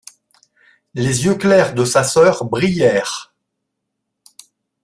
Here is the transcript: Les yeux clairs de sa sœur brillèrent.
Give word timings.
Les 0.95 1.25
yeux 1.25 1.35
clairs 1.35 1.75
de 1.75 1.85
sa 1.85 2.03
sœur 2.03 2.43
brillèrent. 2.45 3.35